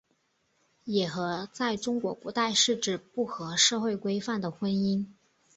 [0.85, 5.05] 野合在中国古代是指不合社会规范的婚姻。